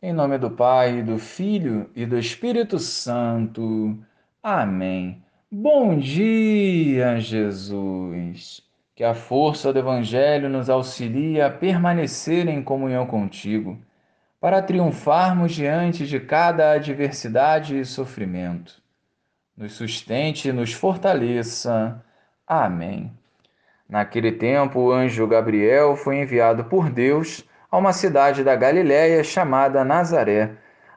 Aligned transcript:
Em 0.00 0.12
nome 0.12 0.38
do 0.38 0.48
Pai, 0.48 1.02
do 1.02 1.18
Filho 1.18 1.90
e 1.92 2.06
do 2.06 2.16
Espírito 2.16 2.78
Santo. 2.78 3.98
Amém. 4.40 5.20
Bom 5.50 5.98
dia, 5.98 7.18
Jesus. 7.18 8.62
Que 8.94 9.02
a 9.02 9.12
força 9.12 9.72
do 9.72 9.78
Evangelho 9.80 10.48
nos 10.48 10.70
auxilie 10.70 11.40
a 11.40 11.50
permanecer 11.50 12.46
em 12.46 12.62
comunhão 12.62 13.06
contigo, 13.06 13.76
para 14.40 14.62
triunfarmos 14.62 15.52
diante 15.52 16.06
de 16.06 16.20
cada 16.20 16.74
adversidade 16.74 17.76
e 17.76 17.84
sofrimento. 17.84 18.80
Nos 19.56 19.72
sustente 19.72 20.50
e 20.50 20.52
nos 20.52 20.72
fortaleça. 20.72 22.00
Amém. 22.46 23.12
Naquele 23.88 24.30
tempo, 24.30 24.78
o 24.78 24.92
anjo 24.92 25.26
Gabriel 25.26 25.96
foi 25.96 26.22
enviado 26.22 26.66
por 26.66 26.88
Deus 26.88 27.44
a 27.70 27.76
uma 27.76 27.92
cidade 27.92 28.42
da 28.42 28.56
Galiléia 28.56 29.22
chamada 29.22 29.84
Nazaré, 29.84 30.50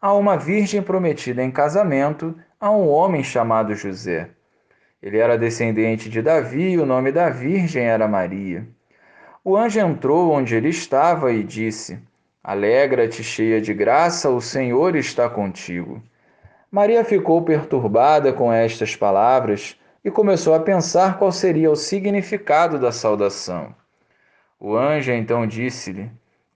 a 0.00 0.12
uma 0.12 0.36
virgem 0.36 0.82
prometida 0.82 1.42
em 1.42 1.50
casamento 1.50 2.34
a 2.60 2.70
um 2.70 2.88
homem 2.88 3.22
chamado 3.22 3.74
José. 3.74 4.30
Ele 5.02 5.18
era 5.18 5.38
descendente 5.38 6.10
de 6.10 6.20
Davi 6.20 6.70
e 6.70 6.78
o 6.78 6.86
nome 6.86 7.12
da 7.12 7.30
virgem 7.30 7.84
era 7.84 8.06
Maria. 8.06 8.66
O 9.44 9.56
anjo 9.56 9.80
entrou 9.80 10.32
onde 10.32 10.54
ele 10.54 10.68
estava 10.68 11.32
e 11.32 11.42
disse: 11.42 11.98
Alegra-te, 12.42 13.22
cheia 13.22 13.60
de 13.60 13.72
graça, 13.72 14.28
o 14.28 14.40
Senhor 14.40 14.96
está 14.96 15.28
contigo. 15.28 16.02
Maria 16.70 17.04
ficou 17.04 17.42
perturbada 17.42 18.32
com 18.32 18.52
estas 18.52 18.94
palavras 18.94 19.78
e 20.04 20.10
começou 20.10 20.54
a 20.54 20.60
pensar 20.60 21.18
qual 21.18 21.32
seria 21.32 21.70
o 21.70 21.76
significado 21.76 22.78
da 22.78 22.92
saudação. 22.92 23.74
O 24.60 24.76
anjo 24.76 25.12
então 25.12 25.46
disse-lhe: 25.46 26.10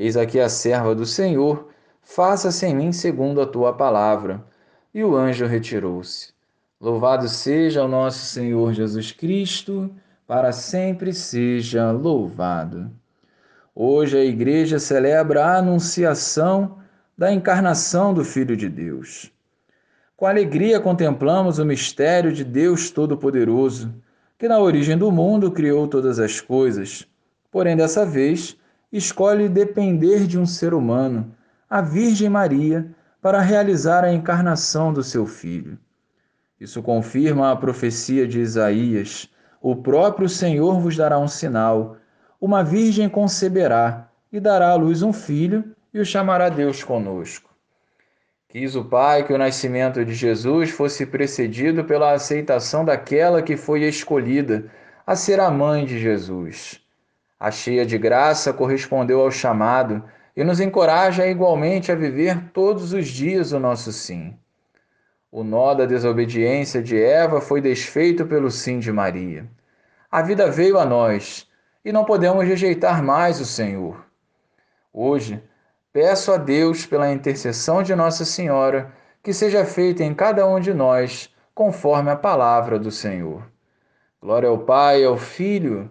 Eis 0.00 0.16
aqui 0.16 0.38
a 0.38 0.48
serva 0.48 0.94
do 0.94 1.04
Senhor, 1.04 1.70
faça-se 2.00 2.64
em 2.64 2.72
mim 2.72 2.92
segundo 2.92 3.40
a 3.40 3.46
tua 3.46 3.72
palavra. 3.72 4.44
E 4.94 5.02
o 5.02 5.16
anjo 5.16 5.44
retirou-se. 5.44 6.32
Louvado 6.80 7.28
seja 7.28 7.84
o 7.84 7.88
nosso 7.88 8.24
Senhor 8.26 8.72
Jesus 8.72 9.10
Cristo, 9.10 9.90
para 10.24 10.52
sempre 10.52 11.12
seja 11.12 11.90
louvado. 11.90 12.92
Hoje 13.74 14.16
a 14.16 14.24
igreja 14.24 14.78
celebra 14.78 15.44
a 15.44 15.56
anunciação 15.56 16.78
da 17.16 17.32
encarnação 17.32 18.14
do 18.14 18.24
Filho 18.24 18.56
de 18.56 18.68
Deus. 18.68 19.32
Com 20.16 20.26
alegria 20.26 20.78
contemplamos 20.78 21.58
o 21.58 21.64
mistério 21.64 22.32
de 22.32 22.44
Deus 22.44 22.92
Todo-Poderoso, 22.92 23.92
que 24.38 24.46
na 24.46 24.60
origem 24.60 24.96
do 24.96 25.10
mundo 25.10 25.50
criou 25.50 25.88
todas 25.88 26.20
as 26.20 26.40
coisas. 26.40 27.04
Porém, 27.50 27.76
dessa 27.76 28.06
vez, 28.06 28.56
escolhe 28.92 29.48
depender 29.48 30.26
de 30.26 30.38
um 30.38 30.46
ser 30.46 30.74
humano, 30.74 31.34
a 31.68 31.80
Virgem 31.80 32.28
Maria, 32.28 32.88
para 33.20 33.40
realizar 33.40 34.04
a 34.04 34.12
encarnação 34.12 34.92
do 34.92 35.02
seu 35.02 35.26
filho. 35.26 35.78
Isso 36.60 36.82
confirma 36.82 37.52
a 37.52 37.56
profecia 37.56 38.26
de 38.26 38.40
Isaías: 38.40 39.28
O 39.60 39.76
próprio 39.76 40.28
Senhor 40.28 40.80
vos 40.80 40.96
dará 40.96 41.18
um 41.18 41.28
sinal. 41.28 41.96
Uma 42.40 42.62
virgem 42.62 43.08
conceberá 43.08 44.08
e 44.32 44.38
dará 44.40 44.70
à 44.70 44.74
luz 44.74 45.02
um 45.02 45.12
filho 45.12 45.74
e 45.92 46.00
o 46.00 46.04
chamará 46.04 46.48
Deus 46.48 46.84
conosco. 46.84 47.48
Quis 48.48 48.74
o 48.74 48.84
Pai 48.84 49.26
que 49.26 49.32
o 49.32 49.38
nascimento 49.38 50.04
de 50.04 50.14
Jesus 50.14 50.70
fosse 50.70 51.04
precedido 51.04 51.84
pela 51.84 52.12
aceitação 52.12 52.84
daquela 52.84 53.42
que 53.42 53.56
foi 53.56 53.82
escolhida 53.82 54.70
a 55.06 55.14
ser 55.14 55.38
a 55.38 55.50
mãe 55.50 55.84
de 55.84 55.98
Jesus. 55.98 56.80
A 57.40 57.52
cheia 57.52 57.86
de 57.86 57.96
graça 57.96 58.52
correspondeu 58.52 59.20
ao 59.20 59.30
chamado 59.30 60.02
e 60.36 60.42
nos 60.42 60.58
encoraja 60.60 61.26
igualmente 61.26 61.92
a 61.92 61.94
viver 61.94 62.50
todos 62.52 62.92
os 62.92 63.06
dias 63.06 63.52
o 63.52 63.60
nosso 63.60 63.92
sim. 63.92 64.36
O 65.30 65.44
nó 65.44 65.74
da 65.74 65.86
desobediência 65.86 66.82
de 66.82 67.00
Eva 67.00 67.40
foi 67.40 67.60
desfeito 67.60 68.26
pelo 68.26 68.50
sim 68.50 68.78
de 68.78 68.90
Maria. 68.90 69.46
A 70.10 70.20
vida 70.20 70.50
veio 70.50 70.78
a 70.78 70.84
nós 70.84 71.46
e 71.84 71.92
não 71.92 72.04
podemos 72.04 72.44
rejeitar 72.44 73.02
mais 73.02 73.40
o 73.40 73.44
Senhor. 73.44 74.04
Hoje, 74.92 75.42
peço 75.92 76.32
a 76.32 76.38
Deus, 76.38 76.86
pela 76.86 77.12
intercessão 77.12 77.82
de 77.82 77.94
Nossa 77.94 78.24
Senhora, 78.24 78.92
que 79.22 79.32
seja 79.32 79.64
feita 79.64 80.02
em 80.02 80.14
cada 80.14 80.46
um 80.46 80.58
de 80.58 80.74
nós 80.74 81.32
conforme 81.54 82.10
a 82.10 82.16
palavra 82.16 82.78
do 82.78 82.90
Senhor. 82.90 83.42
Glória 84.20 84.48
ao 84.48 84.58
Pai, 84.58 85.04
ao 85.04 85.16
Filho 85.16 85.90